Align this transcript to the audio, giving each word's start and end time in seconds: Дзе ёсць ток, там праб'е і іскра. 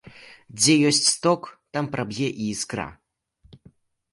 Дзе 0.61 0.73
ёсць 0.91 1.01
ток, 1.25 1.41
там 1.77 1.85
праб'е 1.97 2.29
і 2.31 2.43
іскра. 2.55 2.87